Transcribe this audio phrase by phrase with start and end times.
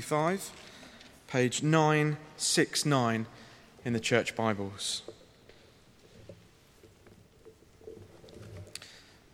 [0.00, 0.50] 5,
[1.28, 3.26] page 969
[3.84, 5.02] in the Church Bibles.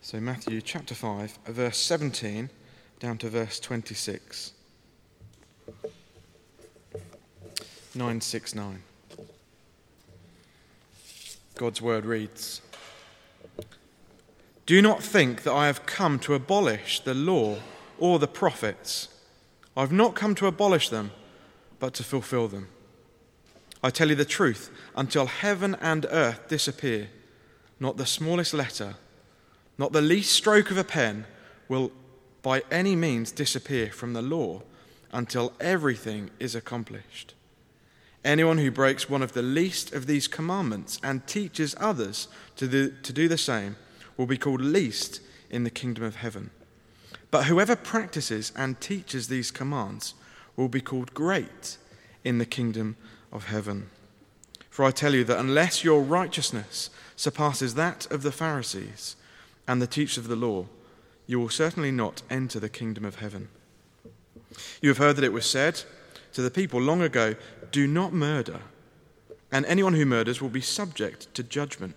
[0.01, 2.49] So, Matthew chapter 5, verse 17
[2.99, 4.53] down to verse 26.
[7.95, 8.83] 969.
[11.55, 12.61] God's word reads
[14.65, 17.57] Do not think that I have come to abolish the law
[17.97, 19.09] or the prophets.
[19.79, 21.11] I've not come to abolish them,
[21.79, 22.67] but to fulfill them.
[23.81, 27.07] I tell you the truth, until heaven and earth disappear,
[27.79, 28.95] not the smallest letter,
[29.77, 31.23] not the least stroke of a pen
[31.69, 31.93] will
[32.41, 34.63] by any means disappear from the law
[35.13, 37.33] until everything is accomplished.
[38.25, 42.91] Anyone who breaks one of the least of these commandments and teaches others to do,
[43.01, 43.77] to do the same
[44.17, 46.49] will be called least in the kingdom of heaven.
[47.31, 50.15] But whoever practices and teaches these commands
[50.55, 51.77] will be called great
[52.23, 52.95] in the kingdom
[53.31, 53.89] of heaven.
[54.69, 59.15] For I tell you that unless your righteousness surpasses that of the Pharisees
[59.67, 60.65] and the teachers of the law,
[61.27, 63.49] you will certainly not enter the kingdom of heaven.
[64.81, 65.83] You have heard that it was said
[66.33, 67.35] to the people long ago,
[67.71, 68.61] Do not murder,
[69.51, 71.95] and anyone who murders will be subject to judgment.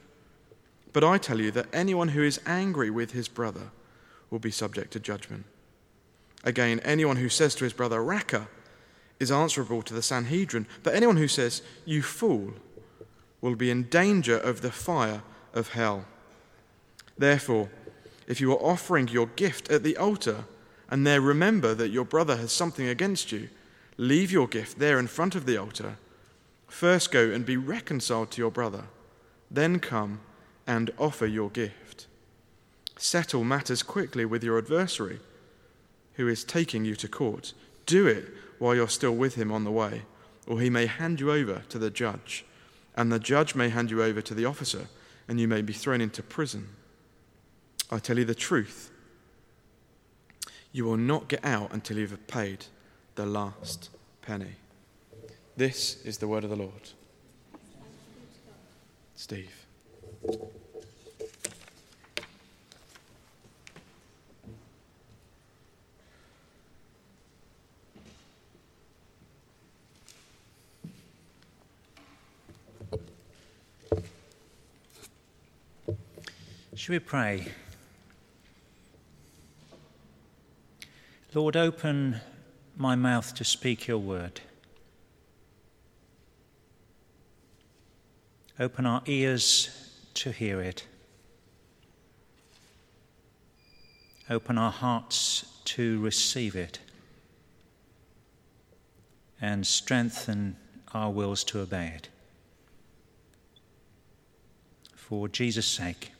[0.93, 3.71] But I tell you that anyone who is angry with his brother,
[4.33, 5.45] will be subject to judgment.
[6.43, 8.49] Again, anyone who says to his brother, Raca,
[9.21, 12.55] is answerable to the Sanhedrin, but anyone who says, You fool,
[13.43, 16.07] will be in danger of the fire of hell.
[17.19, 17.69] Therefore,
[18.27, 20.47] if you are offering your gift at the altar,
[20.89, 23.51] and there remember that your brother has something against you,
[23.99, 25.99] leave your gift there in front of the altar.
[26.69, 28.85] First go and be reconciled to your brother,
[29.51, 30.21] then come
[30.67, 32.07] and offer your gift.
[33.03, 35.19] Settle matters quickly with your adversary
[36.15, 37.53] who is taking you to court.
[37.85, 40.03] Do it while you're still with him on the way,
[40.47, 42.45] or he may hand you over to the judge,
[42.95, 44.87] and the judge may hand you over to the officer,
[45.27, 46.69] and you may be thrown into prison.
[47.91, 48.93] I tell you the truth.
[50.71, 52.67] You will not get out until you have paid
[53.17, 53.91] the last
[54.23, 54.55] penny.
[55.57, 56.91] This is the word of the Lord.
[59.17, 59.67] Steve.
[76.83, 77.47] Should we pray?
[81.33, 82.17] Lord, open
[82.77, 84.41] my mouth to speak your word.
[88.59, 89.71] Open our ears
[90.15, 90.89] to hear it.
[94.29, 96.81] Open our hearts to receive it.
[99.41, 100.57] And strengthen
[100.93, 102.09] our wills to obey it.
[104.97, 106.11] For Jesus' sake.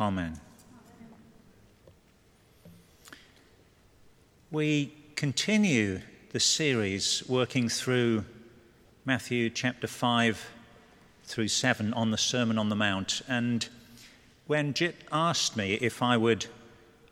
[0.00, 0.38] Amen.
[4.52, 8.24] We continue the series working through
[9.04, 10.50] Matthew chapter 5
[11.24, 13.22] through 7 on the Sermon on the Mount.
[13.26, 13.68] And
[14.46, 16.46] when Jit asked me if I would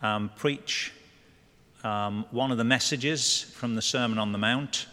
[0.01, 0.93] um, preach
[1.83, 4.87] um, one of the messages from the Sermon on the Mount,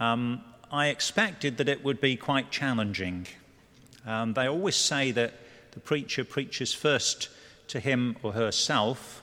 [0.00, 0.40] um,
[0.72, 3.26] I expected that it would be quite challenging.
[4.06, 5.34] Um, they always say that
[5.76, 7.28] the preacher preaches first
[7.68, 9.22] to him or herself,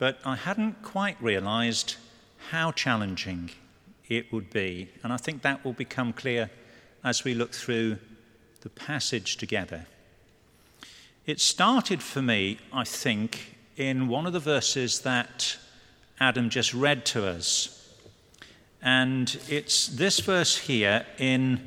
[0.00, 1.94] but I hadn't quite realized
[2.48, 3.50] how challenging
[4.08, 4.88] it would be.
[5.04, 6.50] And I think that will become clear
[7.04, 7.98] as we look through
[8.62, 9.86] the passage together.
[11.24, 15.56] It started for me, I think, in one of the verses that
[16.18, 17.94] Adam just read to us.
[18.82, 21.64] And it's this verse here in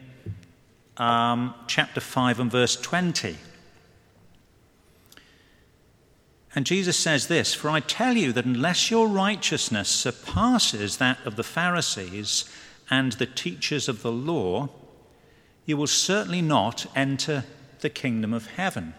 [0.97, 3.37] um, chapter 5 and verse 20.
[6.55, 11.35] And Jesus says this For I tell you that unless your righteousness surpasses that of
[11.35, 12.45] the Pharisees
[12.89, 14.69] and the teachers of the law,
[15.65, 17.45] you will certainly not enter
[17.79, 18.93] the kingdom of heaven.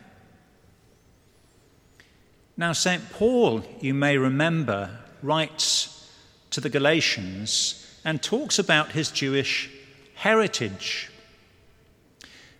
[2.56, 3.10] Now, St.
[3.10, 6.10] Paul, you may remember, writes
[6.50, 9.70] to the Galatians and talks about his Jewish
[10.14, 11.10] heritage.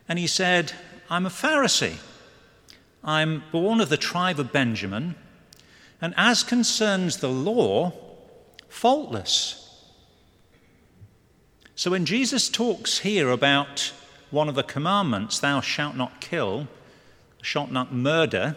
[0.09, 0.73] And he said,
[1.09, 1.97] I'm a Pharisee.
[3.05, 5.15] I'm born of the tribe of Benjamin,
[6.01, 7.93] and as concerns the law,
[8.69, 9.61] faultless.
[11.77, 13.93] So when Jesus talks here about
[14.31, 16.67] one of the commandments, thou shalt not kill,
[17.43, 18.57] shalt not murder,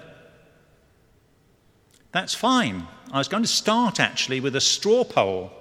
[2.11, 2.87] that's fine.
[3.11, 5.51] I was going to start actually with a straw poll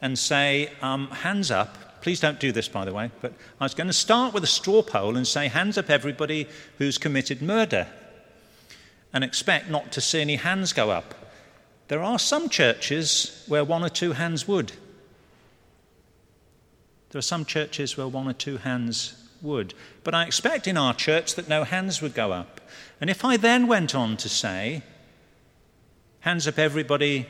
[0.00, 2.02] and say, um, hands up.
[2.02, 4.48] Please don't do this, by the way, but I was going to start with a
[4.48, 6.48] straw poll and say, hands up, everybody
[6.78, 7.86] who's committed murder,
[9.12, 11.14] and expect not to see any hands go up.
[11.88, 14.72] There are some churches where one or two hands would.
[17.10, 19.74] There are some churches where one or two hands would.
[20.02, 22.60] But I expect in our church that no hands would go up.
[23.00, 24.82] And if I then went on to say,
[26.20, 27.26] hands up everybody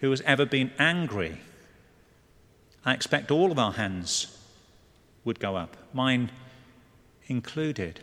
[0.00, 1.38] who has ever been angry,
[2.84, 4.36] I expect all of our hands
[5.24, 6.30] would go up, mine
[7.28, 8.00] included.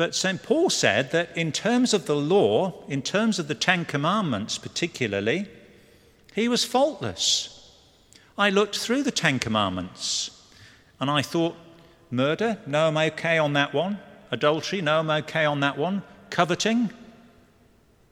[0.00, 0.42] But St.
[0.42, 5.46] Paul said that in terms of the law, in terms of the Ten Commandments particularly,
[6.34, 7.70] he was faultless.
[8.38, 10.30] I looked through the Ten Commandments
[11.00, 11.54] and I thought,
[12.10, 12.56] murder?
[12.64, 13.98] No, I'm okay on that one.
[14.30, 14.80] Adultery?
[14.80, 16.02] No, I'm okay on that one.
[16.30, 16.90] Coveting?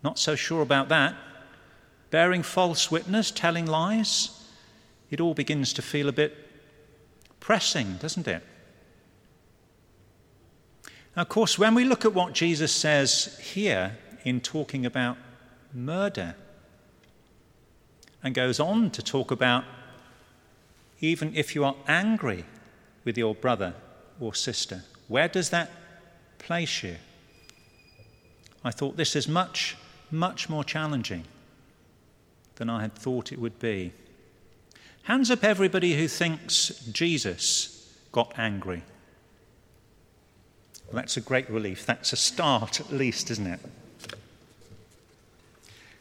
[0.05, 1.15] Not so sure about that.
[2.11, 4.47] Bearing false witness, telling lies?
[5.11, 6.37] It all begins to feel a bit
[7.41, 8.43] pressing, doesn't it?
[11.19, 15.17] Now, of course, when we look at what Jesus says here in talking about
[15.75, 16.37] murder,
[18.23, 19.65] and goes on to talk about
[21.01, 22.45] even if you are angry
[23.05, 23.75] with your brother
[24.21, 25.73] or sister, where does that
[26.39, 26.95] place you?
[28.63, 29.77] I thought this is much,
[30.13, 31.25] much more challenging
[32.55, 33.93] than I had thought it would be.
[35.03, 38.85] Hands up, everybody who thinks Jesus got angry.
[40.89, 41.85] Well, that's a great relief.
[41.85, 43.61] That's a start, at least, isn't it?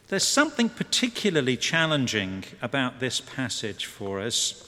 [0.08, 4.64] There's something particularly challenging about this passage for us.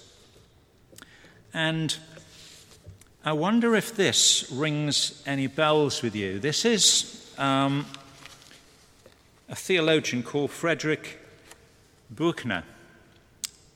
[1.55, 1.97] And
[3.25, 6.39] I wonder if this rings any bells with you.
[6.39, 7.87] This is um,
[9.49, 11.19] a theologian called Frederick
[12.15, 12.65] Buechner,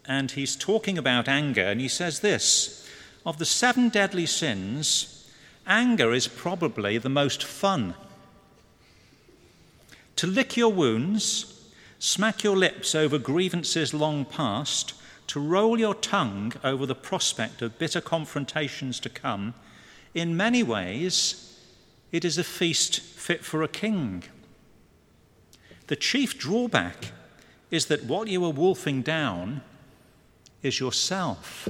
[0.05, 2.87] and he's talking about anger, and he says this
[3.25, 5.14] Of the seven deadly sins,
[5.67, 7.95] anger is probably the most fun.
[10.17, 14.95] To lick your wounds, smack your lips over grievances long past,
[15.29, 19.55] to roll your tongue over the prospect of bitter confrontations to come,
[20.15, 21.59] in many ways,
[22.13, 24.23] it is a feast fit for a king.
[25.89, 27.13] The chief drawback
[27.71, 29.63] is that what you are wolfing down
[30.63, 31.69] is yourself.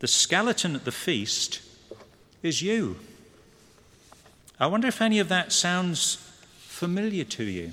[0.00, 1.60] The skeleton at the feast
[2.42, 2.96] is you.
[4.60, 6.16] I wonder if any of that sounds
[6.58, 7.72] familiar to you.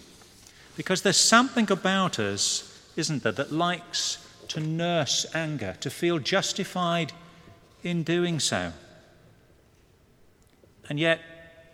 [0.76, 7.14] Because there's something about us, isn't there, that likes to nurse anger, to feel justified
[7.84, 8.74] in doing so.
[10.90, 11.22] And yet,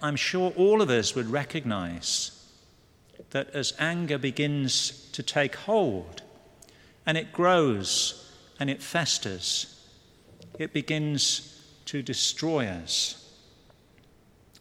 [0.02, 2.32] I'm sure all of us would recognize
[3.32, 6.22] that as anger begins to take hold
[7.06, 9.84] and it grows and it festers,
[10.60, 11.50] it begins
[11.92, 13.18] to destroy us.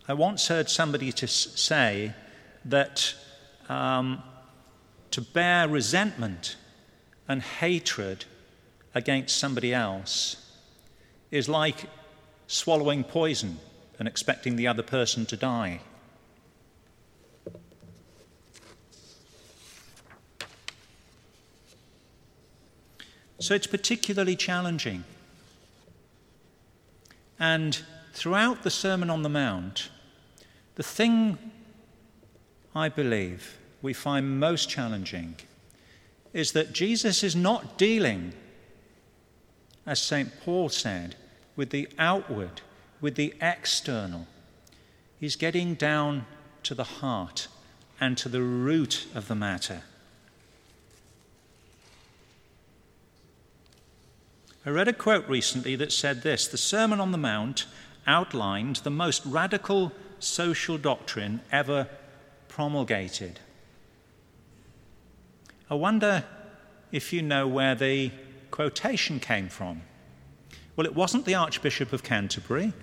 [0.09, 2.13] I once heard somebody to say
[2.65, 3.15] that
[3.69, 4.21] um,
[5.13, 6.57] to bear resentment
[7.29, 8.25] and hatred
[8.97, 10.45] against somebody else
[11.31, 11.85] is like
[12.49, 13.61] swallowing poison
[14.01, 15.79] and expecting the other person to die.
[23.39, 25.05] So it's particularly challenging.
[27.41, 27.83] And
[28.13, 29.89] throughout the Sermon on the Mount,
[30.75, 31.39] the thing
[32.75, 35.37] I believe we find most challenging
[36.35, 38.35] is that Jesus is not dealing,
[39.87, 40.31] as St.
[40.45, 41.17] Paul said,
[41.57, 42.61] with the outward,
[43.01, 44.27] with the external.
[45.19, 46.27] He's getting down
[46.63, 47.49] to the heart
[48.01, 49.83] and to the root of the matter.
[54.65, 57.65] I read a quote recently that said this The Sermon on the Mount
[58.07, 61.89] outlined the most radical social doctrine ever
[62.49, 63.41] promulgated.
[65.71, 66.25] I wonder
[66.93, 68.11] if you know where the
[68.51, 69.81] quotation came from.
[70.77, 72.75] Well, it wasn't the Archbishop of Canterbury,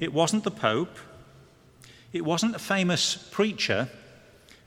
[0.00, 0.98] it wasn't the Pope,
[2.12, 3.88] it wasn't a famous preacher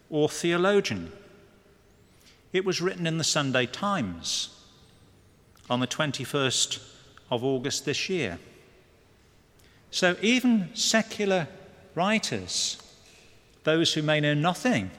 [0.09, 1.11] or theologian.
[2.53, 4.60] It was written in the Sunday Times
[5.69, 6.83] on the 21st
[7.29, 8.39] of August this year.
[9.89, 11.47] So even secular
[11.95, 12.77] writers,
[13.63, 14.91] those who may know nothing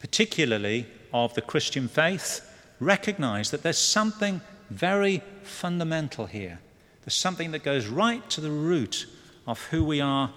[0.00, 2.40] particularly of the Christian faith,
[2.80, 6.60] recognize that there's something very fundamental here.
[7.04, 9.06] There's something that goes right to the root
[9.46, 10.32] of who we are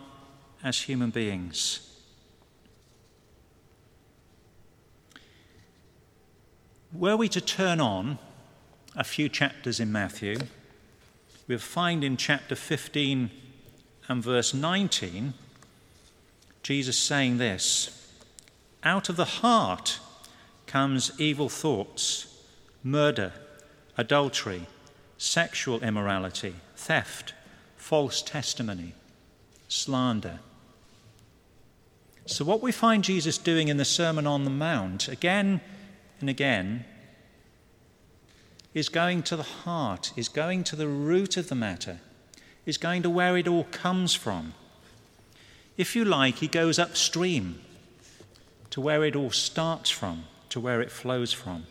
[0.64, 1.88] as human beings.
[6.94, 8.20] Were we to turn on
[8.96, 10.38] a few chapters in Matthew,
[11.48, 13.30] we'll find in chapter 15
[14.08, 15.34] and verse 19
[16.64, 18.14] Jesus saying this
[18.84, 20.00] Out of the heart
[20.68, 22.44] comes evil thoughts,
[22.84, 23.34] murder,
[23.98, 24.68] adultery,
[25.18, 27.34] sexual immorality, theft,
[27.78, 28.94] false testimony,
[29.68, 30.40] slander.
[32.26, 35.62] So, what we find Jesus doing in the Sermon on the Mount again
[36.20, 36.86] and again
[38.74, 42.00] is going to the heart, is going to the root of the matter,
[42.66, 44.54] is going to where it all comes from.
[45.78, 47.60] If you like, he goes upstream
[48.70, 51.66] to where it all starts from, to where it flows from.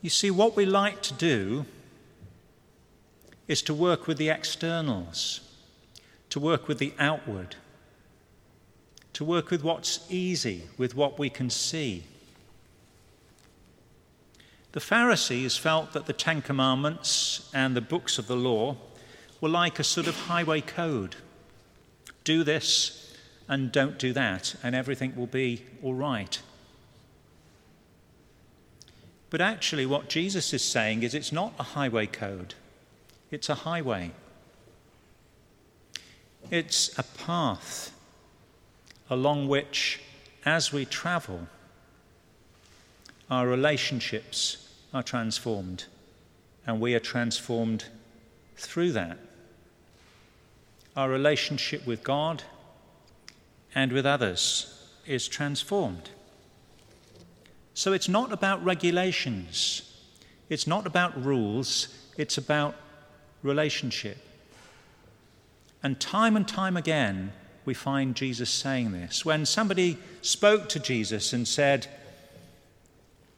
[0.00, 1.64] You see, what we like to do
[3.46, 5.40] is to work with the externals,
[6.30, 7.54] to work with the outward,
[9.12, 12.04] to work with what's easy, with what we can see.
[14.72, 18.76] The Pharisees felt that the Ten Commandments and the books of the law
[19.40, 21.16] were like a sort of highway code.
[22.24, 23.14] Do this
[23.48, 26.40] and don't do that, and everything will be all right.
[29.28, 32.54] But actually, what Jesus is saying is it's not a highway code,
[33.30, 34.12] it's a highway.
[36.50, 37.92] It's a path
[39.08, 40.00] along which,
[40.44, 41.46] as we travel,
[43.30, 44.61] our relationships
[44.92, 45.84] are transformed,
[46.66, 47.84] and we are transformed
[48.56, 49.18] through that.
[50.96, 52.42] Our relationship with God
[53.74, 56.10] and with others is transformed.
[57.74, 59.82] So it's not about regulations,
[60.50, 62.74] it's not about rules, it's about
[63.42, 64.18] relationship.
[65.82, 67.32] And time and time again,
[67.64, 69.24] we find Jesus saying this.
[69.24, 71.86] When somebody spoke to Jesus and said,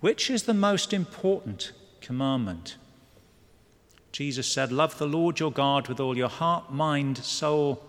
[0.05, 2.77] which is the most important commandment?
[4.13, 7.83] Jesus said, Love the Lord your God with all your heart, mind, soul,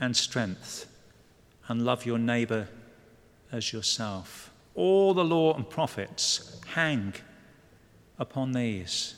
[0.00, 0.88] and strength,
[1.68, 2.66] and love your neighbor
[3.52, 4.52] as yourself.
[4.74, 7.14] All the law and prophets hang
[8.18, 9.14] upon these.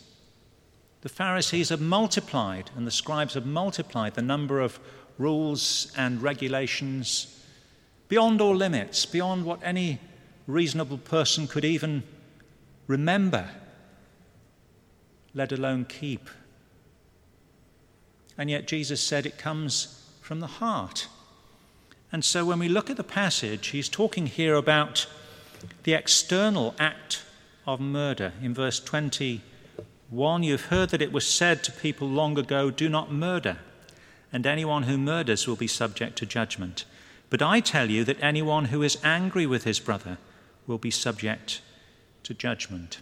[1.00, 4.78] The Pharisees have multiplied and the scribes have multiplied the number of
[5.16, 7.42] rules and regulations
[8.08, 9.98] beyond all limits, beyond what any
[10.46, 12.02] reasonable person could even
[12.86, 13.48] remember,
[15.34, 16.28] let alone keep.
[18.36, 21.08] And yet Jesus said it comes from the heart.
[22.12, 25.06] And so when we look at the passage, he's talking here about
[25.84, 27.22] the external act
[27.66, 28.32] of murder.
[28.42, 33.12] In verse 21, you've heard that it was said to people long ago, Do not
[33.12, 33.58] murder,
[34.32, 36.84] and anyone who murders will be subject to judgment.
[37.30, 40.18] But I tell you that anyone who is angry with his brother
[40.66, 41.60] will be subject
[42.24, 43.00] to judgment.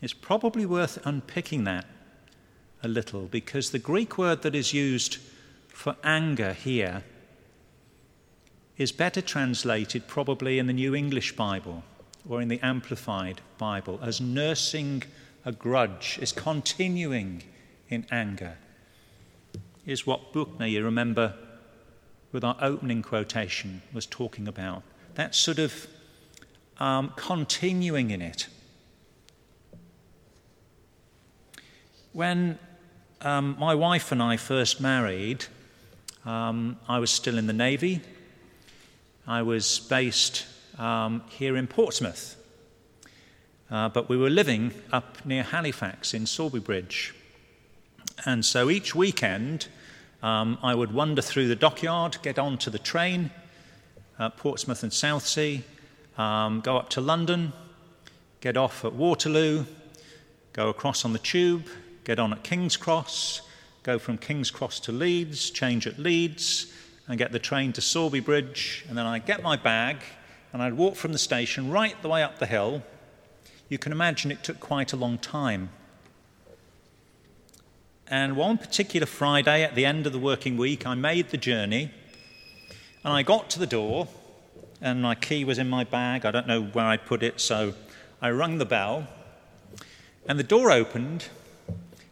[0.00, 1.86] It's probably worth unpicking that
[2.82, 5.18] a little because the Greek word that is used
[5.68, 7.04] for anger here
[8.76, 11.84] is better translated probably in the New English Bible
[12.28, 15.02] or in the Amplified Bible as nursing
[15.44, 17.42] a grudge, is continuing
[17.88, 18.56] in anger,
[19.84, 21.34] is what Buechner, you remember,
[22.30, 24.82] with our opening quotation, was talking about.
[25.14, 25.86] That sort of
[26.82, 28.48] um, continuing in it.
[32.12, 32.58] When
[33.20, 35.44] um, my wife and I first married,
[36.24, 38.00] um, I was still in the Navy.
[39.28, 40.44] I was based
[40.76, 42.34] um, here in Portsmouth,
[43.70, 47.14] uh, but we were living up near Halifax in Sowerby Bridge.
[48.26, 49.68] And so each weekend,
[50.20, 53.30] um, I would wander through the dockyard, get onto the train,
[54.18, 55.62] uh, Portsmouth and Southsea,
[56.18, 57.52] um, go up to London,
[58.40, 59.64] get off at Waterloo,
[60.52, 61.66] go across on the tube,
[62.04, 63.42] get on at King's Cross,
[63.82, 66.72] go from King's Cross to Leeds, change at Leeds,
[67.08, 68.84] and get the train to Sowerby Bridge.
[68.88, 69.98] And then I'd get my bag
[70.52, 72.82] and I'd walk from the station right the way up the hill.
[73.68, 75.70] You can imagine it took quite a long time.
[78.08, 81.90] And one particular Friday at the end of the working week, I made the journey
[83.02, 84.08] and I got to the door
[84.82, 86.26] and my key was in my bag.
[86.26, 87.72] I don't know where I'd put it, so
[88.20, 89.06] I rung the bell,
[90.26, 91.28] and the door opened.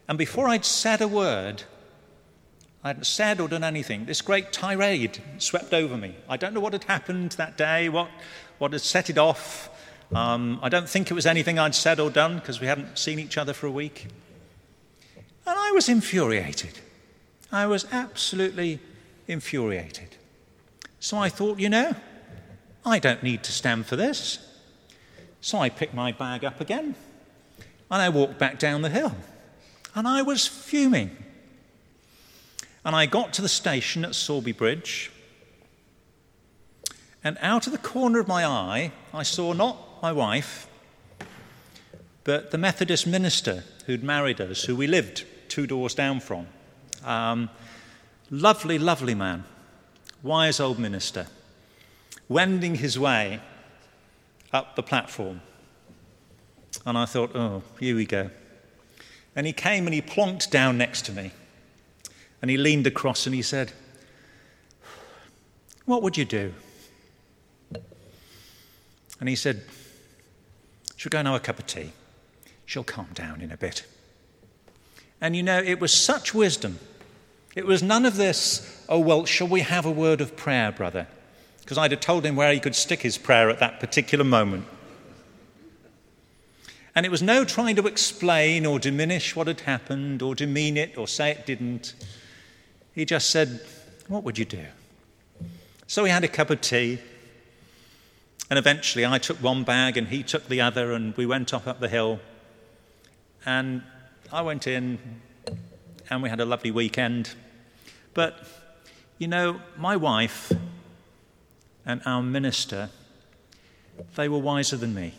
[0.09, 1.65] And before I'd said a word,
[2.83, 6.15] I hadn't said or done anything, this great tirade swept over me.
[6.29, 8.09] I don't know what had happened that day, what,
[8.59, 9.69] what had set it off.
[10.15, 13.19] Um, I don't think it was anything I'd said or done because we hadn't seen
[13.19, 14.09] each other for a week.
[15.47, 16.79] And I was infuriated.
[17.53, 18.81] I was absolutely
[19.29, 20.17] infuriated.
[21.01, 21.95] So I thought, you know,
[22.85, 24.39] I don't need to stand for this.
[25.41, 26.95] So I picked my bag up again
[27.91, 29.15] and I walked back down the hill.
[29.95, 31.17] And I was fuming.
[32.85, 35.11] And I got to the station at Sowerby Bridge.
[37.23, 40.69] And out of the corner of my eye, I saw not my wife,
[42.25, 46.47] but the Methodist minister who'd married us, who we lived two doors down from.
[47.05, 47.51] Um,
[48.31, 49.45] lovely, lovely man,
[50.23, 51.27] wise old minister,
[52.31, 53.41] wending his way
[54.53, 55.43] up the platform.
[56.87, 58.31] And I thought, oh, here we go.
[59.37, 61.33] And he came and he plonked down next to me.
[62.41, 63.73] And he leaned across and he said,
[65.85, 66.55] What would you do?
[69.19, 69.63] And he said,
[70.97, 71.93] She'll go and have a cup of tea?
[72.65, 73.85] She'll calm down in a bit.
[75.21, 76.79] And you know, it was such wisdom.
[77.55, 81.09] It was none of this, oh, well, shall we have a word of prayer, brother?
[81.61, 84.67] Because I'd have told him where he could stick his prayer at that particular moment.
[86.95, 90.99] And it was no trying to explain or diminish what had happened or demean it
[90.99, 91.95] or say it didn't.
[92.95, 93.61] He just said,
[94.09, 94.67] What would you do?
[95.87, 96.99] So we had a cup of tea.
[98.49, 101.69] And eventually I took one bag and he took the other, and we went off
[101.69, 102.19] up the hill.
[103.47, 103.83] And
[104.33, 104.99] I went in
[106.11, 107.35] and we had a lovely weekend.
[108.13, 108.45] But,
[109.19, 110.53] you know, my wife
[111.91, 112.89] and our minister,
[114.15, 115.15] they were wiser than me.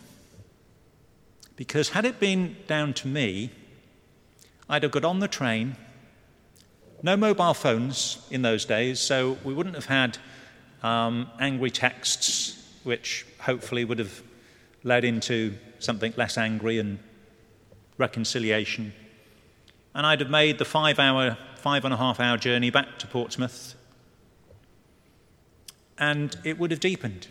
[1.54, 3.50] Because had it been down to me,
[4.68, 5.76] I'd have got on the train.
[7.02, 10.18] No mobile phones in those days, so we wouldn't have had
[10.82, 14.22] um, angry texts, which hopefully would have
[14.82, 16.98] led into something less angry and
[17.98, 18.92] reconciliation.
[19.94, 23.06] And I'd have made the five hour, five and a half hour journey back to
[23.06, 23.74] Portsmouth.
[26.02, 27.28] And it would have deepened.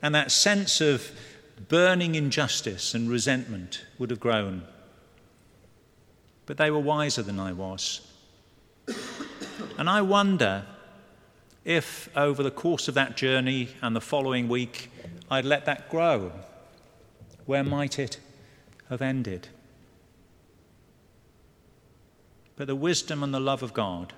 [0.00, 1.10] And that sense of
[1.68, 4.62] burning injustice and resentment would have grown.
[6.46, 8.00] But they were wiser than I was.
[9.76, 10.66] And I wonder
[11.64, 14.88] if, over the course of that journey and the following week,
[15.28, 16.30] I'd let that grow.
[17.44, 18.20] Where might it
[18.88, 19.48] have ended?
[22.54, 24.12] But the wisdom and the love of God,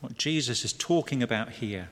[0.00, 1.88] what Jesus is talking about here,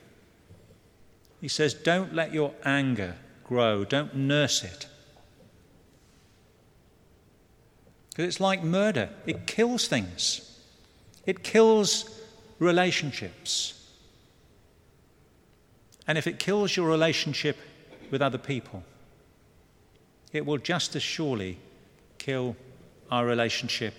[1.40, 4.86] he says, Don't let your anger grow, don't nurse it.
[8.10, 10.60] Because it's like murder, it kills things,
[11.26, 12.20] it kills
[12.58, 13.76] relationships.
[16.06, 17.56] And if it kills your relationship
[18.10, 18.82] with other people,
[20.32, 21.58] it will just as surely
[22.18, 22.56] kill
[23.10, 23.94] our relationship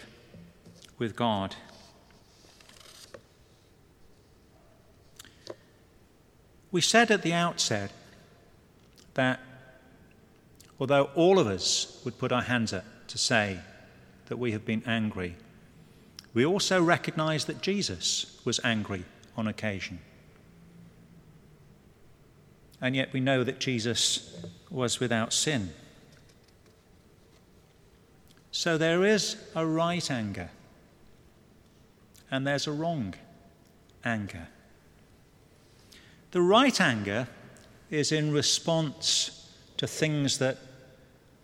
[0.97, 1.55] with God.
[6.71, 7.91] We said at the outset
[9.13, 9.39] that
[10.79, 13.59] although all of us would put our hands up to say
[14.27, 15.35] that we have been angry,
[16.33, 19.03] we also recognize that Jesus was angry
[19.35, 19.99] on occasion.
[22.79, 25.71] And yet we know that Jesus was without sin.
[28.51, 30.49] So there is a right anger,
[32.29, 33.13] and there's a wrong
[34.03, 34.47] anger.
[36.31, 37.27] The right anger
[37.89, 40.57] is in response to things that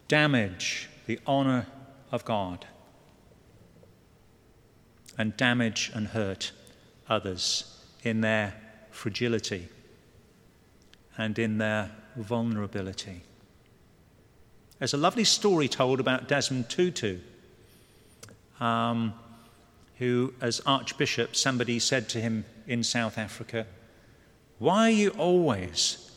[0.07, 1.67] damage the honour
[2.11, 2.65] of God
[5.17, 6.51] and damage and hurt
[7.09, 8.53] others in their
[8.91, 9.67] fragility
[11.17, 13.23] and in their vulnerability.
[14.79, 17.19] There's a lovely story told about Desmond Tutu,
[18.59, 19.13] um,
[19.97, 23.65] who, as Archbishop, somebody said to him in South Africa,
[24.59, 26.11] Why are you always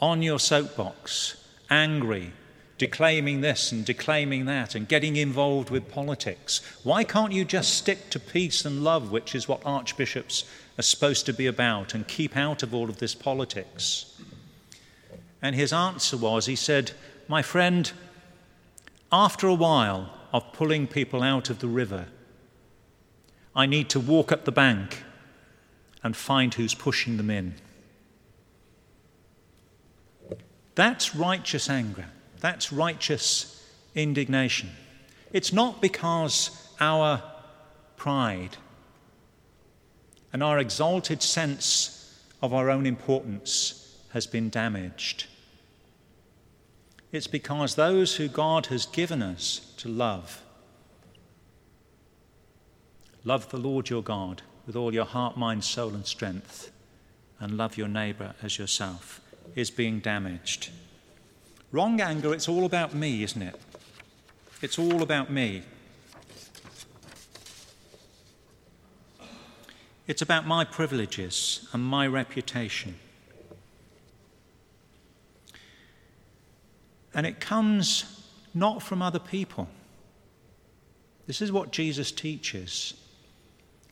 [0.00, 1.36] on your soapbox,
[1.68, 2.32] angry,
[2.78, 6.62] declaiming this and declaiming that, and getting involved with politics?
[6.82, 10.44] Why can't you just stick to peace and love, which is what archbishops
[10.78, 14.18] are supposed to be about, and keep out of all of this politics?
[15.42, 16.92] And his answer was he said,
[17.28, 17.92] My friend,
[19.12, 22.06] after a while of pulling people out of the river,
[23.54, 25.02] I need to walk up the bank
[26.02, 27.56] and find who's pushing them in.
[30.74, 32.06] That's righteous anger.
[32.40, 34.70] That's righteous indignation.
[35.32, 37.22] It's not because our
[37.96, 38.56] pride
[40.32, 45.26] and our exalted sense of our own importance has been damaged.
[47.12, 50.42] It's because those who God has given us to love
[53.24, 56.72] love the Lord your God with all your heart, mind, soul, and strength,
[57.38, 59.20] and love your neighbour as yourself
[59.54, 60.70] is being damaged.
[61.70, 63.58] Wrong anger, it's all about me, isn't it?
[64.60, 65.62] It's all about me.
[70.06, 72.96] It's about my privileges and my reputation.
[77.14, 79.68] And it comes not from other people.
[81.26, 82.94] This is what Jesus teaches.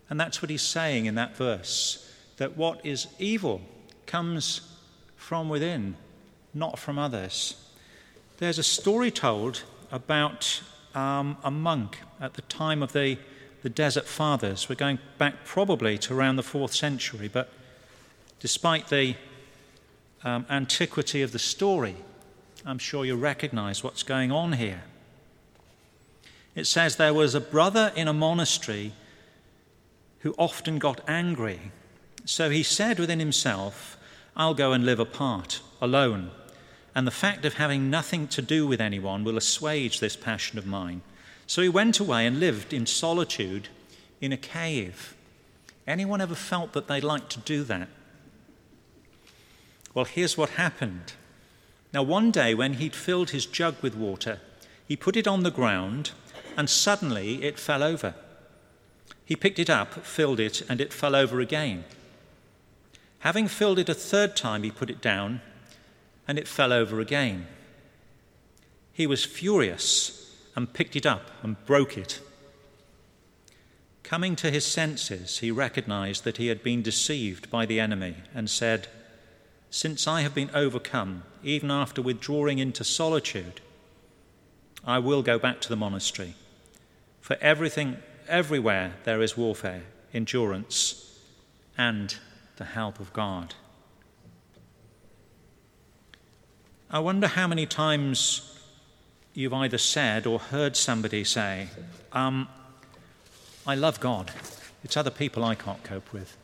[0.08, 3.60] And that's what he's saying in that verse that what is evil
[4.06, 4.62] comes
[5.30, 5.94] from within,
[6.52, 7.54] not from others.
[8.38, 9.62] There's a story told
[9.92, 10.60] about
[10.92, 13.16] um, a monk at the time of the,
[13.62, 14.68] the Desert Fathers.
[14.68, 17.48] We're going back probably to around the fourth century, but
[18.40, 19.14] despite the
[20.24, 21.94] um, antiquity of the story,
[22.66, 24.82] I'm sure you recognize what's going on here.
[26.56, 28.94] It says there was a brother in a monastery
[30.22, 31.70] who often got angry.
[32.24, 33.96] So he said within himself,
[34.36, 36.30] I'll go and live apart, alone,
[36.94, 40.66] and the fact of having nothing to do with anyone will assuage this passion of
[40.66, 41.02] mine.
[41.46, 43.68] So he went away and lived in solitude
[44.20, 45.16] in a cave.
[45.86, 47.88] Anyone ever felt that they'd like to do that?
[49.94, 51.14] Well, here's what happened.
[51.92, 54.40] Now, one day when he'd filled his jug with water,
[54.86, 56.12] he put it on the ground
[56.56, 58.14] and suddenly it fell over.
[59.24, 61.84] He picked it up, filled it, and it fell over again.
[63.20, 65.42] Having filled it a third time, he put it down,
[66.26, 67.46] and it fell over again.
[68.92, 72.20] He was furious and picked it up and broke it.
[74.02, 78.48] Coming to his senses, he recognized that he had been deceived by the enemy and
[78.48, 78.88] said,
[79.70, 83.60] Since I have been overcome, even after withdrawing into solitude,
[84.84, 86.34] I will go back to the monastery.
[87.20, 91.18] For everything, everywhere there is warfare, endurance,
[91.76, 92.16] and
[92.60, 93.54] the help of God.
[96.90, 98.60] I wonder how many times
[99.32, 101.68] you've either said or heard somebody say,
[102.12, 102.48] um,
[103.66, 104.30] I love God.
[104.84, 106.36] It's other people I can't cope with.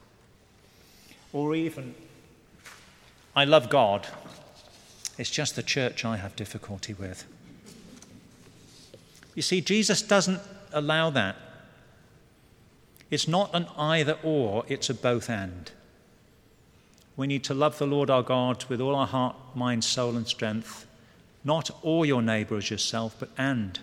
[1.35, 1.95] Or even,
[3.35, 4.07] I love God.
[5.19, 7.27] It's just the church I have difficulty with.
[9.35, 10.41] You see, Jesus doesn't
[10.73, 11.37] allow that.
[13.11, 15.71] It's not an either or, it's a both and.
[17.17, 20.27] We need to love the Lord our God with all our heart, mind, soul, and
[20.27, 20.87] strength,
[21.45, 23.79] not or your neighbour as yourself, but and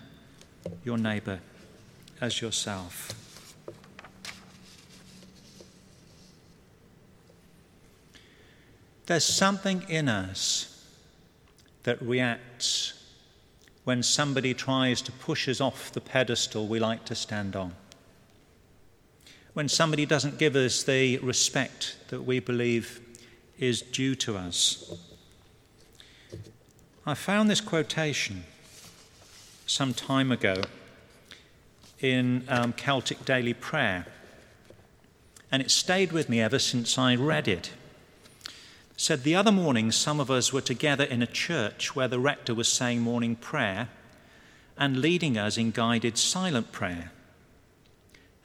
[0.84, 1.40] your neighbour
[2.20, 3.12] as yourself.
[9.06, 10.70] There's something in us
[11.82, 12.94] that reacts
[13.82, 17.74] when somebody tries to push us off the pedestal we like to stand on.
[19.52, 23.03] When somebody doesn't give us the respect that we believe
[23.58, 24.92] is due to us.
[27.06, 28.44] I found this quotation
[29.66, 30.62] some time ago
[32.00, 34.06] in um, Celtic Daily Prayer,
[35.50, 37.72] and it stayed with me ever since I read it
[38.96, 42.54] said the other morning some of us were together in a church where the rector
[42.54, 43.88] was saying morning prayer
[44.78, 47.10] and leading us in guided silent prayer.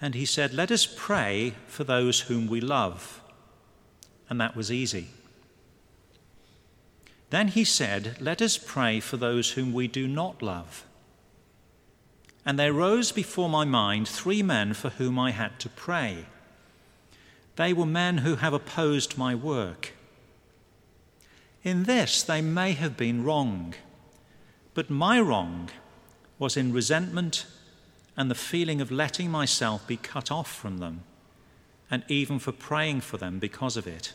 [0.02, 3.22] And he said, Let us pray for those whom we love.
[4.30, 5.08] And that was easy.
[7.30, 10.86] Then he said, Let us pray for those whom we do not love.
[12.46, 16.26] And there rose before my mind three men for whom I had to pray.
[17.56, 19.94] They were men who have opposed my work
[21.64, 23.74] in this, they may have been wrong,
[24.74, 25.70] but my wrong
[26.38, 27.46] was in resentment
[28.16, 31.04] and the feeling of letting myself be cut off from them,
[31.92, 34.14] and even for praying for them because of it.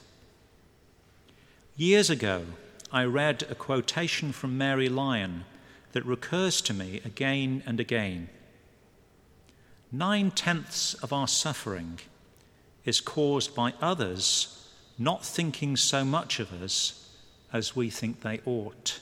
[1.76, 2.44] Years ago,
[2.92, 5.44] I read a quotation from Mary Lyon
[5.92, 8.28] that recurs to me again and again.
[9.90, 12.00] Nine tenths of our suffering
[12.84, 17.10] is caused by others not thinking so much of us
[17.52, 19.00] as we think they ought.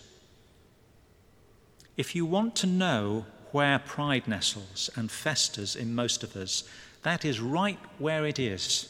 [1.97, 6.65] If you want to know where pride nestles and festers in most of us,
[7.03, 8.89] that is right where it is.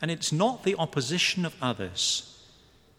[0.00, 2.46] And it's not the opposition of others,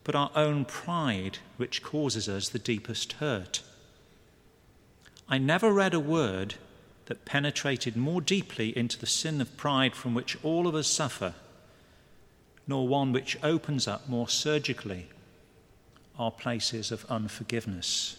[0.04, 3.62] but our own pride which causes us the deepest hurt.
[5.28, 6.56] I never read a word
[7.06, 11.34] that penetrated more deeply into the sin of pride from which all of us suffer,
[12.68, 15.08] nor one which opens up more surgically
[16.18, 18.18] our places of unforgiveness.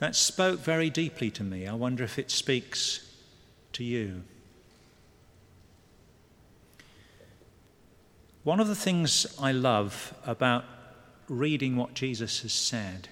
[0.00, 1.66] That spoke very deeply to me.
[1.66, 3.06] I wonder if it speaks
[3.74, 4.22] to you.
[8.42, 10.64] One of the things I love about
[11.28, 13.08] reading what Jesus has said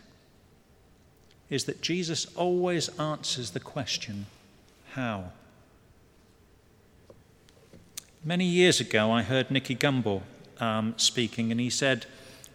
[1.51, 4.25] is that Jesus always answers the question,
[4.93, 5.33] How?
[8.25, 10.23] Many years ago, I heard Nicky Gumbel
[10.59, 12.07] um, speaking, and he said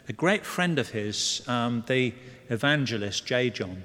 [0.10, 2.13] a great friend of his, um, the
[2.50, 3.52] evangelist J.
[3.52, 3.84] John,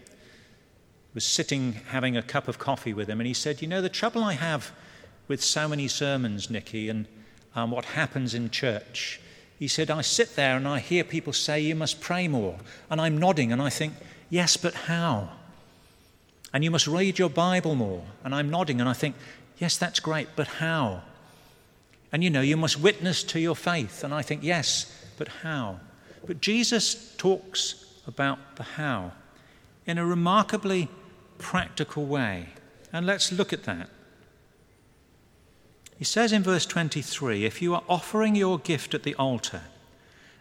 [1.15, 3.89] was sitting having a cup of coffee with him, and he said, You know, the
[3.89, 4.73] trouble I have
[5.27, 7.07] with so many sermons, Nicky, and
[7.55, 9.21] um, what happens in church.
[9.59, 12.59] He said, I sit there and I hear people say, You must pray more.
[12.91, 13.95] And I'm nodding and I think,
[14.31, 15.31] Yes, but how?
[16.53, 18.05] And you must read your Bible more.
[18.25, 19.17] And I'm nodding and I think,
[19.59, 21.03] Yes, that's great, but how?
[22.13, 24.05] And you know, you must witness to your faith.
[24.05, 25.81] And I think, Yes, but how?
[26.27, 29.13] But Jesus talks about the how
[29.87, 30.89] in a remarkably
[31.39, 32.49] practical way.
[32.93, 33.89] And let's look at that.
[35.99, 39.63] He says in verse 23 if you are offering your gift at the altar,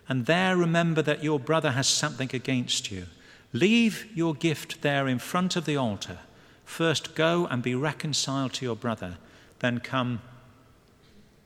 [0.07, 3.05] and there remember that your brother has something against you,
[3.51, 6.19] leave your gift there in front of the altar.
[6.63, 9.17] First go and be reconciled to your brother,
[9.59, 10.21] then come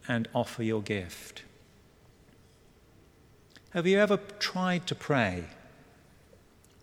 [0.07, 1.43] and offer your gift.
[3.71, 5.45] Have you ever tried to pray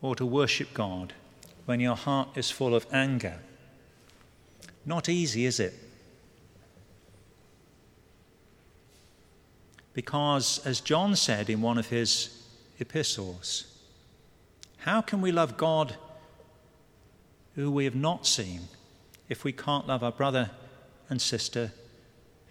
[0.01, 1.13] or to worship God
[1.69, 3.35] when your heart is full of anger?
[4.87, 5.75] Not easy, is it?
[9.93, 12.43] Because, as John said in one of his
[12.79, 13.67] epistles,
[14.79, 15.97] how can we love God
[17.55, 18.61] who we have not seen
[19.29, 20.53] if we can't love our brother
[21.11, 21.73] and sister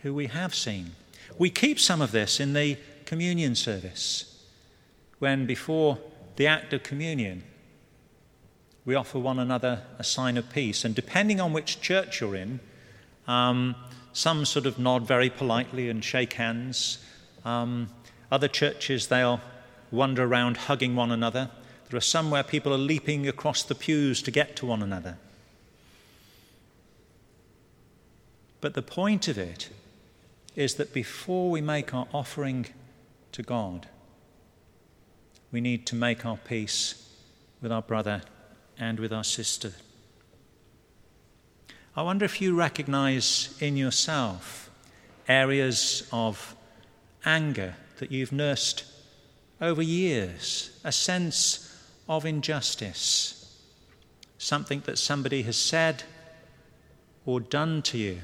[0.03, 0.91] who we have seen?
[1.39, 4.43] We keep some of this in the communion service
[5.17, 5.97] when, before
[6.35, 7.41] the act of communion,
[8.87, 10.85] we offer one another a sign of peace.
[10.85, 12.61] And depending on which church you're in,
[13.27, 13.75] um,
[14.13, 16.97] some sort of nod very politely and shake hands.
[17.43, 17.89] Um,
[18.31, 19.41] other churches, they'll
[19.91, 21.51] wander around hugging one another.
[21.89, 25.17] There are some where people are leaping across the pews to get to one another.
[28.61, 29.69] But the point of it
[30.55, 32.67] is that before we make our offering
[33.33, 33.89] to God,
[35.51, 37.05] we need to make our peace
[37.61, 38.21] with our brother
[38.79, 39.73] and with our sister.
[41.95, 44.69] I wonder if you recognize in yourself
[45.27, 46.55] areas of
[47.25, 48.85] anger that you've nursed
[49.59, 51.75] over years, a sense
[52.07, 53.59] of injustice,
[54.37, 56.03] something that somebody has said
[57.25, 58.19] or done to you,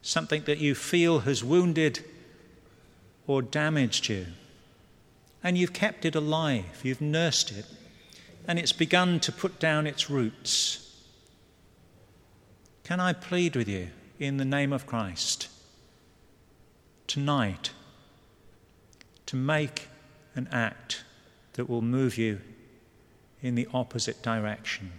[0.00, 2.04] something that you feel has wounded
[3.26, 4.26] or damaged you.
[5.42, 7.66] And you've kept it alive, you've nursed it,
[8.46, 11.02] and it's begun to put down its roots.
[12.84, 15.48] Can I plead with you in the name of Christ?
[17.06, 17.70] tonight
[19.26, 19.88] to make
[20.34, 21.04] an act
[21.54, 22.40] that will move you
[23.42, 24.92] in the opposite direction.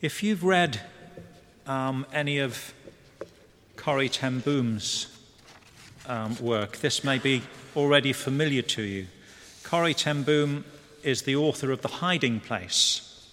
[0.00, 0.80] If you've read
[1.66, 2.74] um, any of
[3.76, 5.08] Corrie ten Boom's
[6.06, 7.42] um, work, this may be
[7.74, 9.06] already familiar to you.
[9.62, 10.64] Corrie ten Boom
[11.06, 13.30] is the author of The Hiding Place.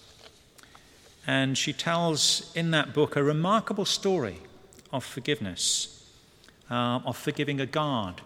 [1.25, 4.39] And she tells in that book a remarkable story
[4.91, 5.93] of forgiveness
[6.69, 8.21] uh, of forgiving a guard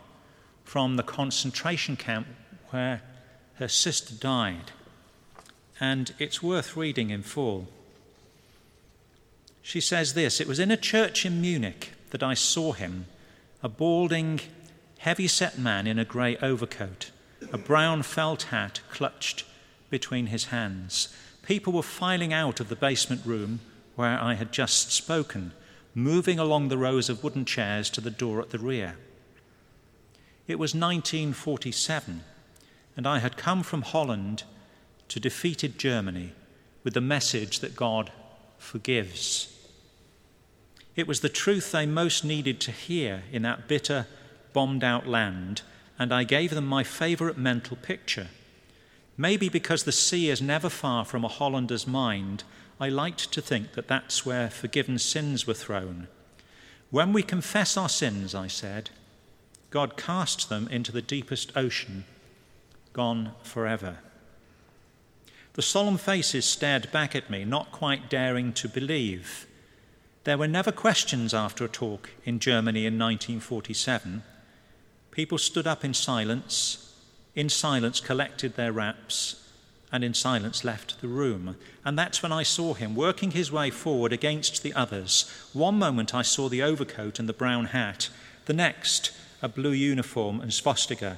[0.63, 2.27] from the concentration camp
[2.71, 3.01] where
[3.55, 4.71] her sister died.
[5.79, 7.67] And it's worth reading in full.
[9.61, 13.05] She says this It was in a church in Munich that I saw him,
[13.63, 14.41] a balding,
[14.99, 17.11] heavy set man in a grey overcoat,
[17.51, 19.43] a brown felt hat clutched
[19.89, 21.15] between his hands.
[21.43, 23.59] People were filing out of the basement room
[23.95, 25.53] where I had just spoken
[25.97, 28.97] moving along the rows of wooden chairs to the door at the rear.
[30.47, 32.23] It was 1947,
[32.95, 34.43] and I had come from Holland
[35.07, 36.33] to defeated Germany
[36.83, 38.11] with the message that God
[38.59, 39.53] forgives.
[40.95, 44.05] It was the truth they most needed to hear in that bitter,
[44.53, 45.63] bombed out land,
[45.99, 48.27] and I gave them my favourite mental picture.
[49.17, 52.43] Maybe because the sea is never far from a Hollander's mind,
[52.79, 56.07] I liked to think that that's where forgiven sins were thrown.
[56.91, 58.91] When we confess our sins, I said,
[59.71, 62.05] God casts them into the deepest ocean,
[62.93, 63.97] gone forever.
[65.53, 69.47] The solemn faces stared back at me, not quite daring to believe.
[70.23, 74.21] There were never questions after a talk in Germany in 1947.
[75.17, 76.93] People stood up in silence,
[77.33, 79.49] in silence collected their wraps,
[79.91, 81.57] and in silence left the room.
[81.83, 85.27] And that's when I saw him working his way forward against the others.
[85.53, 88.09] One moment I saw the overcoat and the brown hat,
[88.45, 91.17] The next, a blue uniform and swastika.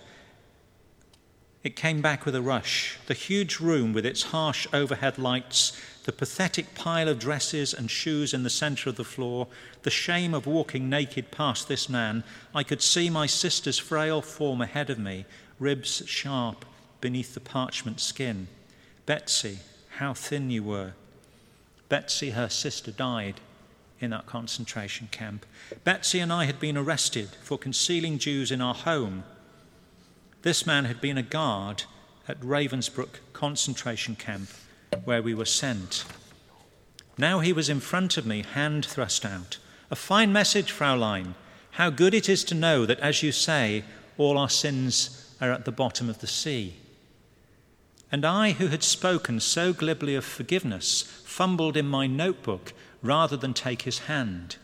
[1.62, 2.98] It came back with a rush.
[3.08, 8.34] The huge room with its harsh overhead lights, the pathetic pile of dresses and shoes
[8.34, 9.48] in the centre of the floor,
[9.84, 12.24] the shame of walking naked past this man.
[12.56, 15.26] I could see my sister's frail form ahead of me,
[15.60, 16.64] ribs sharp
[17.02, 18.48] beneath the parchment skin.
[19.06, 19.60] Betsy,
[19.98, 20.94] how thin you were.
[21.90, 23.42] Betsy, her sister, died
[24.00, 25.46] in that concentration camp.
[25.84, 29.26] Betsy and I had been arrested for concealing Jews in our home.
[30.42, 31.84] This man had been a guard
[32.28, 34.50] at Ravensbrück concentration camp
[35.04, 36.06] where we were sent.
[37.18, 39.58] Now he was in front of me, hand thrust out.
[39.92, 41.36] A fine message, Fraulein.
[41.72, 43.84] How good it is to know that, as you say,
[44.18, 46.76] all our sins are at the bottom of the sea.
[48.10, 52.72] And I, who had spoken so glibly of forgiveness, fumbled in my notebook
[53.04, 54.56] rather than take his hand.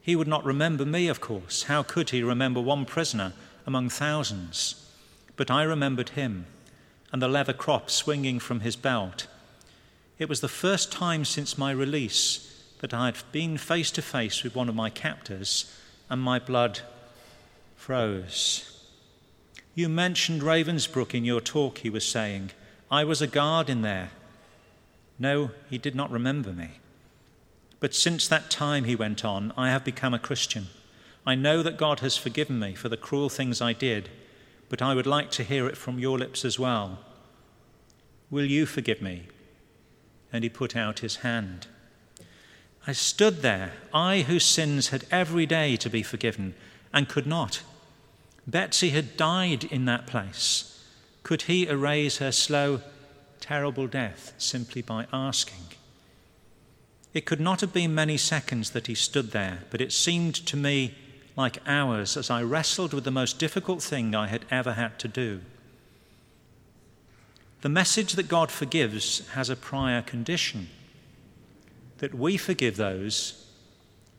[0.00, 1.64] He would not remember me, of course.
[1.64, 3.32] How could he remember one prisoner
[3.70, 4.84] among thousands?
[5.36, 6.46] But I remembered him
[7.12, 9.28] and the leather crop swinging from his belt.
[10.18, 14.42] It was the first time since my release that I had been face to face
[14.42, 15.72] with one of my captors,
[16.08, 16.80] and my blood
[17.76, 18.88] froze.
[19.76, 22.50] You mentioned Ravensbrück in your talk, he was saying.
[22.90, 24.10] I was a guard in there.
[25.16, 26.80] No, he did not remember me.
[27.78, 30.66] But since that time, he went on, I have become a Christian.
[31.26, 34.08] I know that God has forgiven me for the cruel things I did,
[34.68, 37.00] but I would like to hear it from your lips as well.
[38.30, 39.24] Will you forgive me?
[40.32, 41.66] And he put out his hand.
[42.86, 46.54] I stood there, I whose sins had every day to be forgiven,
[46.92, 47.62] and could not.
[48.46, 50.82] Betsy had died in that place.
[51.22, 52.80] Could he erase her slow,
[53.40, 55.64] terrible death simply by asking?
[57.12, 60.56] It could not have been many seconds that he stood there, but it seemed to
[60.56, 60.94] me
[61.36, 65.08] like hours as I wrestled with the most difficult thing I had ever had to
[65.08, 65.40] do.
[67.62, 70.68] The message that God forgives has a prior condition
[71.98, 73.46] that we forgive those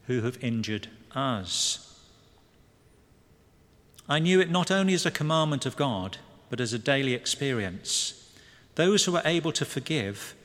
[0.06, 2.00] who have injured us.
[4.08, 6.18] I knew it not only as a commandment of God,
[6.50, 8.32] but as a daily experience.
[8.76, 10.36] Those who were able to forgive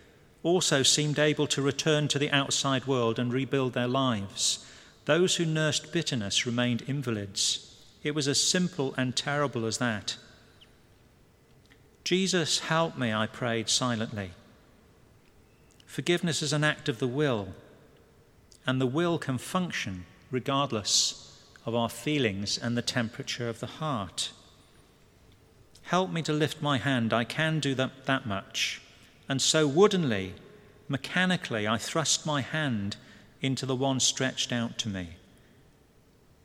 [0.42, 4.64] also seemed able to return to the outside world and rebuild their lives.
[5.06, 7.74] Those who nursed bitterness remained invalids.
[8.02, 10.16] It was as simple and terrible as that.
[12.04, 14.32] Jesus, help me, I prayed silently.
[15.86, 17.48] Forgiveness is an act of the will,
[18.66, 24.30] and the will can function regardless of our feelings and the temperature of the heart.
[25.82, 27.12] Help me to lift my hand.
[27.12, 28.82] I can do that, that much.
[29.28, 30.34] And so, woodenly,
[30.88, 32.96] mechanically, I thrust my hand
[33.46, 35.11] into the one stretched out to me.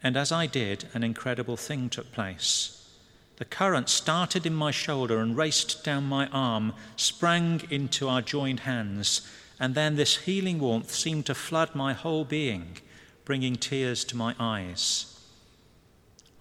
[0.04, 2.78] And as I did, an incredible thing took place.
[3.38, 8.62] The current started in my shoulder and raced down my arm, sprang into our joined
[8.62, 9.28] hands,
[9.60, 12.78] and then this healing warmth seemed to flood my whole being,
[13.26, 15.20] bringing tears to my eyes.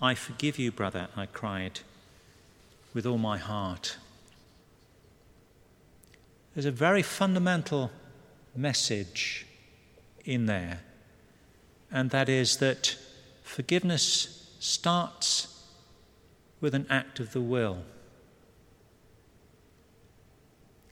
[0.01, 1.81] I forgive you, brother, I cried
[2.94, 3.96] with all my heart.
[6.55, 7.90] There's a very fundamental
[8.57, 9.46] message
[10.31, 10.81] in there,
[11.90, 12.97] and that is that
[13.43, 15.64] forgiveness starts
[16.61, 17.83] with an act of the will.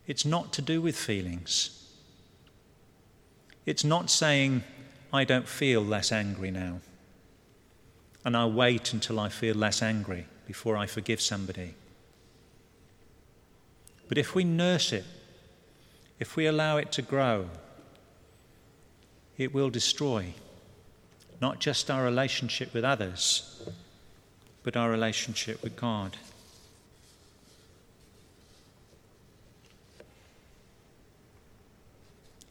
[0.07, 1.91] It's not to do with feelings.
[3.67, 4.65] It's not saying,
[5.13, 6.81] I don't feel less angry now
[8.29, 11.75] and I'll wait until I feel less angry before I forgive somebody.
[14.07, 15.05] But if we nurse it,
[16.19, 17.49] if we allow it to grow,
[19.39, 20.35] it will destroy
[21.41, 23.63] not just our relationship with others,
[24.65, 26.17] but our relationship with God.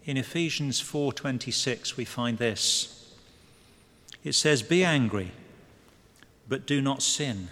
[0.05, 3.13] In Ephesians 4:26 we find this.
[4.23, 5.31] It says be angry
[6.47, 7.49] but do not sin.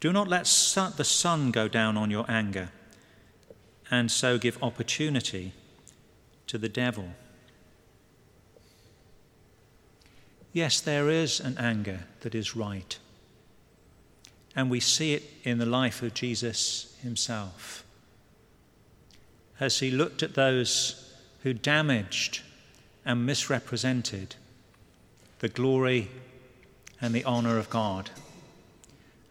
[0.00, 2.70] Do not let the sun go down on your anger,
[3.90, 5.52] and so give opportunity
[6.46, 7.14] to the devil.
[10.52, 12.98] Yes, there is an anger that is right.
[14.56, 17.84] And we see it in the life of Jesus himself.
[19.60, 22.42] As he looked at those who damaged
[23.04, 24.34] and misrepresented
[25.38, 26.08] the glory
[27.00, 28.10] and the honour of God.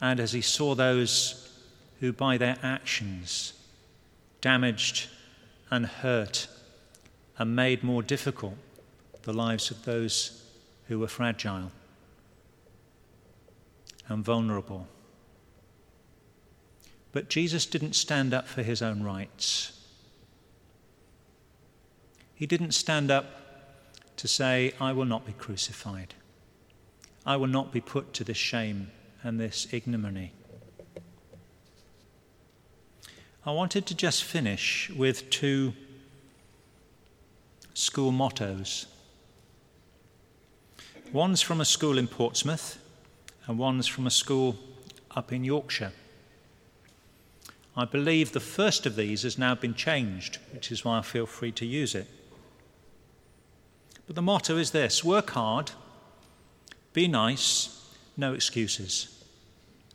[0.01, 1.51] And as he saw those
[1.99, 3.53] who, by their actions,
[4.41, 5.07] damaged
[5.70, 6.47] and hurt
[7.38, 8.55] and made more difficult
[9.24, 10.49] the lives of those
[10.90, 11.72] who were fragile,
[14.08, 14.88] and vulnerable.
[17.12, 19.80] But Jesus didn't stand up for his own rights.
[22.34, 23.26] He didn't stand up
[24.18, 26.16] to say, I will not be crucified.
[27.24, 28.90] I will not be put to this shame
[29.22, 30.34] and this ignominy.
[33.46, 35.74] I wanted to just finish with two
[37.76, 38.88] school mottos.
[41.12, 42.78] One's from a school in Portsmouth,
[43.47, 44.57] and one's from a school
[45.16, 45.91] up in Yorkshire.
[47.76, 51.26] I believe the first of these has now been changed, which is why I feel
[51.26, 52.05] free to use it.
[54.05, 55.72] But the motto is this work hard,
[56.93, 59.24] be nice, no excuses.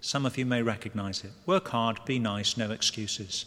[0.01, 1.31] Some of you may recognize it.
[1.47, 3.47] Work hard, be nice, no excuses.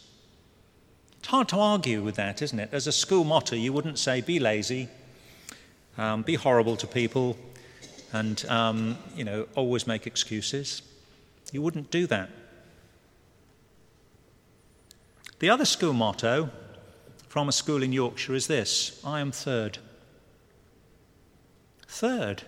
[1.18, 2.70] It's hard to argue with that, isn't it?
[2.72, 4.88] As a school motto, you wouldn't say be lazy,
[5.98, 7.36] um, be horrible to people,
[8.12, 10.82] and um, you know always make excuses.
[11.52, 12.30] You wouldn't do that.
[15.38, 16.50] The other school motto
[17.28, 19.78] from a school in Yorkshire is this I am third.
[21.86, 22.42] Third.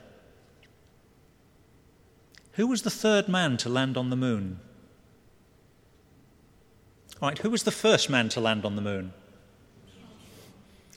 [2.54, 4.60] Who was the third man to land on the moon?
[7.22, 9.12] Right, who was the first man to land on the moon?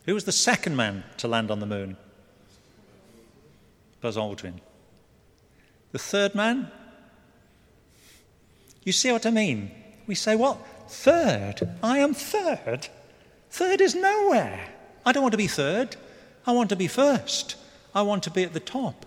[0.06, 1.98] Who was the second man to land on the moon?
[4.04, 4.60] Buzz Aldrin.
[5.94, 6.70] The third man?
[8.84, 9.72] You see what I mean?
[10.08, 10.58] We say, What?
[10.90, 11.70] Third?
[11.82, 12.90] I am third?
[13.50, 14.60] Third is nowhere.
[15.06, 15.96] I don't want to be third.
[16.46, 17.56] I want to be first.
[17.96, 19.06] I want to be at the top.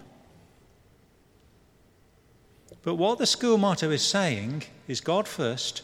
[2.83, 5.83] But what the school motto is saying is God first,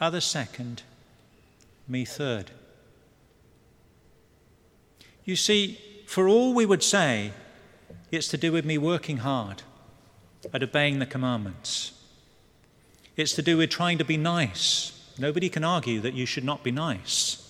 [0.00, 0.82] others second,
[1.86, 2.50] me third.
[5.26, 7.32] You see, for all we would say,
[8.14, 9.62] it's to do with me working hard
[10.52, 11.92] at obeying the commandments.
[13.16, 14.92] It's to do with trying to be nice.
[15.18, 17.40] Nobody can argue that you should not be nice.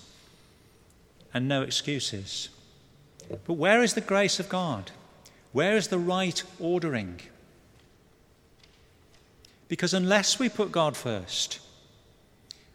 [1.33, 2.51] And no excuses.
[3.29, 4.91] But where is the grace of God?
[5.53, 7.21] Where is the right ordering?
[9.69, 11.61] Because unless we put God first,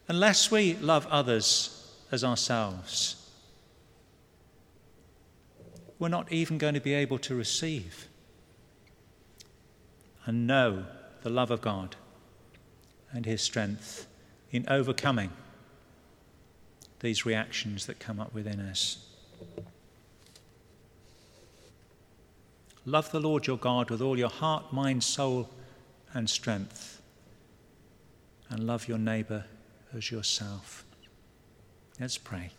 [0.08, 3.19] unless we love others as ourselves,
[6.00, 8.08] we're not even going to be able to receive
[10.24, 10.86] and know
[11.22, 11.94] the love of God
[13.12, 14.06] and His strength
[14.50, 15.30] in overcoming
[17.00, 19.06] these reactions that come up within us.
[22.86, 25.50] Love the Lord your God with all your heart, mind, soul,
[26.14, 27.02] and strength.
[28.48, 29.44] And love your neighbour
[29.94, 30.84] as yourself.
[32.00, 32.52] Let's pray.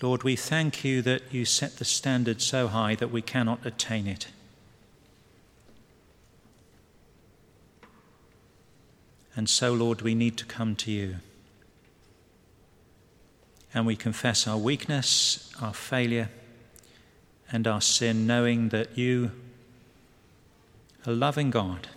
[0.00, 4.06] Lord, we thank you that you set the standard so high that we cannot attain
[4.06, 4.28] it.
[9.34, 11.16] And so, Lord, we need to come to you.
[13.74, 16.30] And we confess our weakness, our failure,
[17.50, 19.32] and our sin, knowing that you,
[21.06, 21.88] a loving God,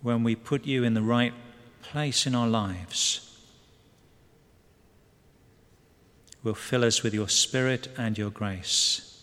[0.00, 1.34] when we put you in the right
[1.82, 3.27] place in our lives,
[6.48, 9.22] will fill us with your Spirit and your grace.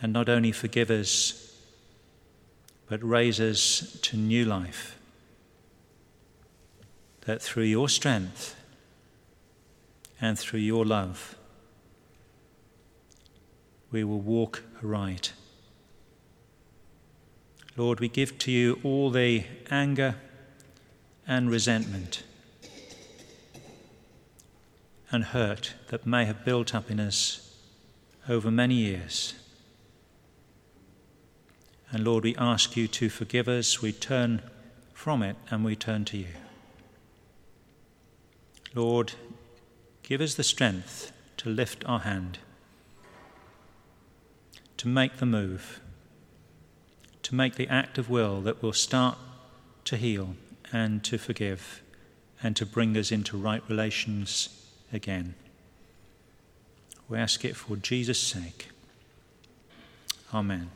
[0.00, 1.56] And not only forgive us,
[2.88, 4.98] but raise us to new life.
[7.26, 8.56] That through your strength
[10.20, 11.36] and through your love,
[13.92, 15.32] we will walk aright.
[17.76, 20.16] Lord, we give to you all the anger
[21.24, 22.24] and resentment
[25.12, 27.54] and hurt that may have built up in us
[28.28, 29.34] over many years.
[31.90, 33.82] And Lord, we ask you to forgive us.
[33.82, 34.40] We turn
[34.94, 36.28] from it and we turn to you.
[38.74, 39.12] Lord,
[40.02, 42.38] give us the strength to lift our hand,
[44.78, 45.80] to make the move,
[47.22, 49.18] to make the act of will that will start
[49.84, 50.36] to heal
[50.72, 51.82] and to forgive
[52.42, 54.61] and to bring us into right relations
[54.92, 55.34] again.
[57.08, 58.68] We ask it for Jesus' sake.
[60.32, 60.70] Amen.